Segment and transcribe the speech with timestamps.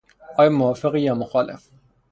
[0.37, 1.67] آیا موافقی یا مخالف؟